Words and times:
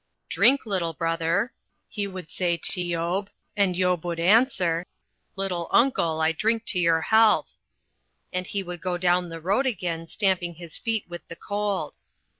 "Drink, 0.29 0.65
little 0.65 0.93
brother," 0.93 1.53
he 1.87 2.07
would 2.07 2.31
say 2.31 2.57
to 2.57 2.81
Yob, 2.81 3.29
and 3.55 3.77
Yob 3.77 4.03
would 4.03 4.19
answer, 4.19 4.87
"Little 5.35 5.67
Uncle, 5.69 6.19
I 6.21 6.31
drink 6.31 6.73
your 6.73 7.01
health," 7.01 7.55
and 8.33 8.47
he 8.47 8.63
would 8.63 8.81
go 8.81 8.97
down 8.97 9.29
the 9.29 9.39
road 9.39 9.67
again, 9.67 10.07
stamping 10.07 10.55
his 10.55 10.75
feet 10.75 11.05
with 11.07 11.27
the 11.27 11.35
cold. 11.35 11.97